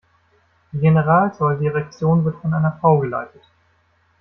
Die 0.71 0.79
Generalzolldirektion 0.79 2.25
wird 2.25 2.41
von 2.41 2.51
einer 2.55 2.75
Frau 2.81 2.97
geleitet. 2.97 3.43